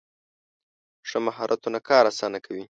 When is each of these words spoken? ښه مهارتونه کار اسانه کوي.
ښه 1.09 1.17
مهارتونه 1.27 1.79
کار 1.89 2.03
اسانه 2.11 2.39
کوي. 2.45 2.63